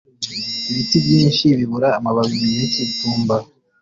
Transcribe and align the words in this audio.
ibiti 0.69 0.97
byinshi 1.05 1.45
bibura 1.59 1.89
amababi 1.97 2.35
mu 2.39 2.45
gihe 2.51 2.65
cyitumba 2.73 3.35